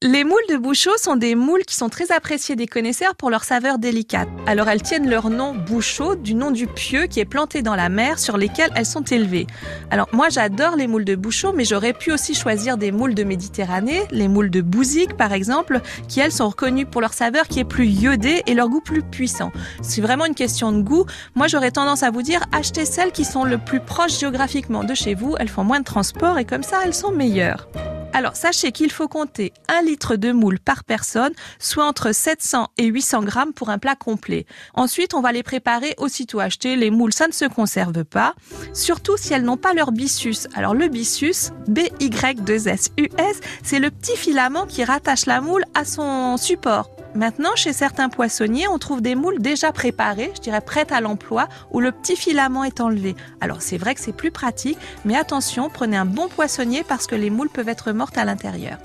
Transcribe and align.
Les 0.00 0.22
moules 0.22 0.38
de 0.48 0.56
Bouchot 0.56 0.96
sont 0.96 1.16
des 1.16 1.34
moules 1.34 1.64
qui 1.64 1.74
sont 1.74 1.88
très 1.88 2.12
appréciées 2.12 2.54
des 2.54 2.68
connaisseurs 2.68 3.16
pour 3.16 3.30
leur 3.30 3.42
saveur 3.42 3.80
délicate. 3.80 4.28
Alors 4.46 4.68
elles 4.68 4.80
tiennent 4.80 5.10
leur 5.10 5.28
nom 5.28 5.56
Bouchot 5.56 6.14
du 6.14 6.34
nom 6.34 6.52
du 6.52 6.68
pieu 6.68 7.06
qui 7.06 7.18
est 7.18 7.24
planté 7.24 7.62
dans 7.62 7.74
la 7.74 7.88
mer 7.88 8.20
sur 8.20 8.36
lesquels 8.36 8.70
elles 8.76 8.86
sont 8.86 9.02
élevées. 9.02 9.48
Alors 9.90 10.06
moi 10.12 10.28
j'adore 10.28 10.76
les 10.76 10.86
moules 10.86 11.04
de 11.04 11.16
Bouchot 11.16 11.52
mais 11.52 11.64
j'aurais 11.64 11.94
pu 11.94 12.12
aussi 12.12 12.36
choisir 12.36 12.76
des 12.76 12.92
moules 12.92 13.16
de 13.16 13.24
Méditerranée, 13.24 14.02
les 14.12 14.28
moules 14.28 14.50
de 14.50 14.60
Bouzic 14.60 15.16
par 15.16 15.32
exemple, 15.32 15.80
qui 16.06 16.20
elles 16.20 16.30
sont 16.30 16.48
reconnues 16.48 16.86
pour 16.86 17.00
leur 17.00 17.12
saveur 17.12 17.48
qui 17.48 17.58
est 17.58 17.64
plus 17.64 17.88
iodée 17.88 18.44
et 18.46 18.54
leur 18.54 18.68
goût 18.68 18.80
plus 18.80 19.02
puissant. 19.02 19.50
C'est 19.82 20.00
vraiment 20.00 20.26
une 20.26 20.36
question 20.36 20.70
de 20.70 20.80
goût. 20.80 21.06
Moi 21.34 21.48
j'aurais 21.48 21.72
tendance 21.72 22.04
à 22.04 22.12
vous 22.12 22.22
dire 22.22 22.44
achetez 22.52 22.84
celles 22.84 23.10
qui 23.10 23.24
sont 23.24 23.42
le 23.42 23.58
plus 23.58 23.80
proches 23.80 24.20
géographiquement 24.20 24.84
de 24.84 24.94
chez 24.94 25.14
vous, 25.16 25.34
elles 25.40 25.48
font 25.48 25.64
moins 25.64 25.80
de 25.80 25.84
transport 25.84 26.38
et 26.38 26.44
comme 26.44 26.62
ça 26.62 26.82
elles 26.84 26.94
sont 26.94 27.10
meilleures. 27.10 27.68
Alors 28.12 28.36
sachez 28.36 28.72
qu'il 28.72 28.90
faut 28.90 29.08
compter 29.08 29.52
un 29.68 29.82
litre 29.82 30.16
de 30.16 30.32
moule 30.32 30.58
par 30.58 30.84
personne, 30.84 31.32
soit 31.58 31.84
entre 31.84 32.12
700 32.12 32.68
et 32.76 32.86
800 32.86 33.22
grammes 33.22 33.52
pour 33.52 33.70
un 33.70 33.78
plat 33.78 33.96
complet. 33.96 34.46
Ensuite, 34.74 35.14
on 35.14 35.20
va 35.20 35.32
les 35.32 35.42
préparer 35.42 35.94
aussitôt 35.98 36.40
achetés. 36.40 36.76
Les 36.76 36.90
moules, 36.90 37.12
ça 37.12 37.28
ne 37.28 37.32
se 37.32 37.44
conserve 37.44 38.04
pas, 38.04 38.34
surtout 38.72 39.16
si 39.16 39.32
elles 39.32 39.44
n'ont 39.44 39.56
pas 39.56 39.74
leur 39.74 39.92
byssus. 39.92 40.48
Alors 40.54 40.74
le 40.74 40.88
byssus, 40.88 41.52
B-Y-2-S-U-S, 41.68 43.40
c'est 43.62 43.78
le 43.78 43.90
petit 43.90 44.16
filament 44.16 44.66
qui 44.66 44.84
rattache 44.84 45.26
la 45.26 45.40
moule 45.40 45.64
à 45.74 45.84
son 45.84 46.36
support. 46.36 46.97
Maintenant, 47.14 47.56
chez 47.56 47.72
certains 47.72 48.08
poissonniers, 48.08 48.68
on 48.68 48.78
trouve 48.78 49.00
des 49.00 49.14
moules 49.14 49.40
déjà 49.40 49.72
préparées, 49.72 50.30
je 50.36 50.40
dirais 50.40 50.60
prêtes 50.60 50.92
à 50.92 51.00
l'emploi, 51.00 51.48
où 51.72 51.80
le 51.80 51.92
petit 51.92 52.16
filament 52.16 52.64
est 52.64 52.80
enlevé. 52.80 53.16
Alors 53.40 53.62
c'est 53.62 53.78
vrai 53.78 53.94
que 53.94 54.00
c'est 54.00 54.12
plus 54.12 54.30
pratique, 54.30 54.78
mais 55.04 55.16
attention, 55.16 55.70
prenez 55.70 55.96
un 55.96 56.04
bon 56.04 56.28
poissonnier 56.28 56.84
parce 56.86 57.06
que 57.06 57.14
les 57.14 57.30
moules 57.30 57.48
peuvent 57.48 57.68
être 57.68 57.92
mortes 57.92 58.18
à 58.18 58.24
l'intérieur. 58.24 58.78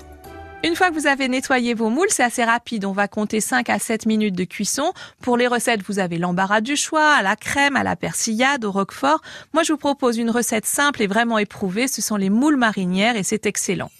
Une 0.64 0.76
fois 0.76 0.88
que 0.88 0.94
vous 0.94 1.06
avez 1.06 1.28
nettoyé 1.28 1.74
vos 1.74 1.90
moules, 1.90 2.08
c'est 2.08 2.22
assez 2.22 2.42
rapide. 2.42 2.86
On 2.86 2.92
va 2.92 3.06
compter 3.06 3.42
5 3.42 3.68
à 3.68 3.78
7 3.78 4.06
minutes 4.06 4.34
de 4.34 4.44
cuisson. 4.44 4.94
Pour 5.20 5.36
les 5.36 5.46
recettes, 5.46 5.82
vous 5.86 5.98
avez 5.98 6.16
l'embarras 6.16 6.62
du 6.62 6.74
choix, 6.74 7.10
à 7.10 7.20
la 7.20 7.36
crème, 7.36 7.76
à 7.76 7.82
la 7.82 7.96
persillade, 7.96 8.64
au 8.64 8.72
roquefort. 8.72 9.20
Moi, 9.52 9.62
je 9.62 9.72
vous 9.72 9.78
propose 9.78 10.16
une 10.16 10.30
recette 10.30 10.64
simple 10.64 11.02
et 11.02 11.06
vraiment 11.06 11.36
éprouvée. 11.36 11.86
Ce 11.86 12.00
sont 12.00 12.16
les 12.16 12.30
moules 12.30 12.56
marinières 12.56 13.14
et 13.16 13.22
c'est 13.22 13.44
excellent. 13.44 13.90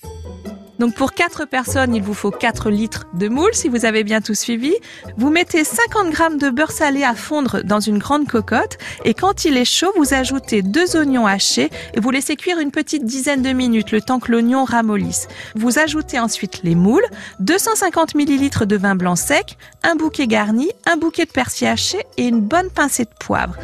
Donc 0.79 0.95
pour 0.95 1.13
4 1.13 1.47
personnes, 1.47 1.95
il 1.95 2.03
vous 2.03 2.15
faut 2.15 2.31
4 2.31 2.71
litres 2.71 3.07
de 3.15 3.29
moule 3.29 3.55
si 3.55 3.69
vous 3.69 3.85
avez 3.85 4.05
bien 4.05 4.21
tout 4.21 4.35
suivi. 4.35 4.75
Vous 5.17 5.31
mettez 5.31 5.65
50 5.65 6.11
grammes 6.11 6.39
de 6.39 6.51
beurre 6.51 6.73
salé 6.73 7.05
à 7.05 7.15
fondre 7.15 7.63
dans 7.65 7.81
une 7.81 7.99
grande 7.99 8.27
cocotte 8.27 8.79
et 9.05 9.15
quand 9.15 9.45
il 9.45 9.57
est 9.57 9.65
chaud, 9.65 9.93
vous 9.97 10.15
ajoutez 10.15 10.63
deux 10.63 10.97
oignons 10.97 11.27
hachés 11.27 11.71
et 11.95 12.01
vous 12.01 12.11
laissez 12.11 12.37
cuire 12.37 12.59
une 12.59 12.71
petite 12.71 13.05
dizaine 13.05 13.43
de 13.43 13.53
minutes 13.53 13.93
le 13.93 14.01
temps 14.01 14.19
que 14.19 14.33
l'oignon 14.33 14.65
ramollisse. 14.65 15.29
Vous 15.55 15.79
ajoutez 15.79 16.19
ensuite 16.19 16.61
les 16.65 16.75
moules, 16.75 17.07
250 17.41 18.15
millilitres 18.15 18.67
de 18.67 18.77
vin 18.77 18.95
blanc 18.97 19.17
sec, 19.17 19.57
un 19.83 19.95
bouquet 19.97 20.27
garni, 20.27 20.71
un 20.87 20.97
bouquet 20.97 21.25
de 21.25 21.31
persil 21.31 21.69
haché 21.69 21.99
et 22.17 22.27
une 22.27 22.41
bonne 22.41 22.71
pincée 22.71 23.05
de 23.05 23.11
poivre. 23.19 23.55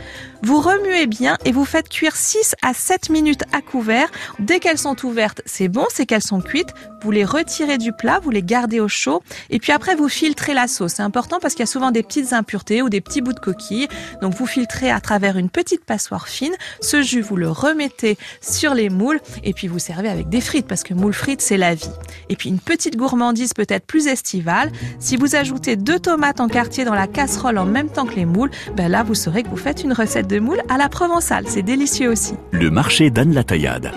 Vous 0.43 0.59
remuez 0.59 1.07
bien 1.07 1.37
et 1.45 1.53
vous 1.53 1.67
faites 1.67 1.91
cuire 1.91 2.17
6 2.17 2.55
à 2.63 2.73
7 2.73 3.11
minutes 3.11 3.43
à 3.53 3.61
couvert. 3.61 4.11
Dès 4.39 4.59
qu'elles 4.59 4.79
sont 4.79 4.97
ouvertes, 5.05 5.43
c'est 5.45 5.69
bon, 5.69 5.85
c'est 5.91 6.07
qu'elles 6.07 6.23
sont 6.23 6.41
cuites. 6.41 6.73
Vous 7.03 7.11
les 7.11 7.25
retirez 7.25 7.77
du 7.77 7.93
plat, 7.93 8.21
vous 8.23 8.31
les 8.31 8.43
gardez 8.43 8.81
au 8.81 8.89
chaud 8.89 9.23
et 9.51 9.59
puis 9.59 9.73
après 9.73 9.95
vous 9.95 10.09
filtrez 10.09 10.55
la 10.55 10.67
sauce. 10.67 10.95
C'est 10.97 11.03
important 11.03 11.39
parce 11.41 11.55
qu'il 11.55 11.63
y 11.63 11.69
a 11.69 11.71
souvent 11.71 11.91
des 11.91 12.03
petites 12.03 12.33
impuretés 12.33 12.81
ou 12.81 12.89
des 12.89 13.03
petits 13.03 13.21
bouts 13.21 13.35
de 13.35 13.41
coquille. 13.41 13.89
Donc 14.23 14.35
vous 14.35 14.47
filtrez 14.47 14.91
à 14.91 15.01
travers 15.01 15.37
une 15.37 15.51
petite 15.51 15.85
passoire 15.85 16.29
fine. 16.29 16.55
Ce 16.81 17.03
jus, 17.03 17.21
vous 17.21 17.37
le 17.37 17.51
remettez 17.51 18.17
sur 18.41 18.73
les 18.75 18.89
moules 18.89 19.21
et 19.45 19.53
puis 19.53 19.69
vous 19.69 19.79
servez 19.79 20.09
avec 20.09 20.31
des 20.31 20.41
frites 20.41 20.67
parce 20.67 20.83
que 20.83 20.95
moules 20.95 21.15
frites, 21.15 21.43
c'est 21.43 21.59
la 21.59 21.75
vie. 21.75 21.91
Et 22.31 22.37
puis 22.37 22.49
une 22.49 22.61
petite 22.61 22.97
gourmandise 22.97 23.53
peut-être 23.53 23.87
plus 23.87 24.07
estivale. 24.07 24.73
Si 25.01 25.17
vous 25.17 25.37
ajoutez 25.37 25.77
deux 25.77 25.99
tomates 25.99 26.41
en 26.41 26.49
quartier 26.49 26.85
dans 26.87 26.95
la 26.95 27.07
casserole 27.07 27.59
en 27.59 27.67
même 27.67 27.91
temps 27.91 28.07
que 28.07 28.15
les 28.15 28.27
moules, 28.27 28.51
ben 28.75 28.91
là 28.91 29.03
vous 29.03 29.15
saurez 29.15 29.43
que 29.43 29.49
vous 29.49 29.57
faites 29.57 29.85
une 29.85 29.93
recette 29.93 30.30
de 30.31 30.39
moules 30.39 30.63
à 30.69 30.79
la 30.79 30.89
provençale. 30.89 31.45
C'est 31.47 31.63
délicieux 31.63 32.11
aussi. 32.11 32.35
Le 32.53 32.71
marché 32.71 33.11
d'Anne 33.11 33.35
la 33.35 33.45
Taillade. 33.45 33.91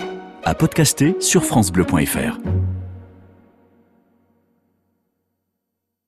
À 0.44 0.54
podcaster 0.54 1.16
sur 1.20 1.44
FranceBleu.fr. 1.44 2.38